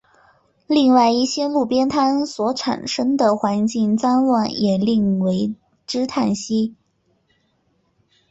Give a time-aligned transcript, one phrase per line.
[0.65, 5.53] 另外一些路边摊所产生的环境脏乱也令为
[5.85, 6.73] 之叹息。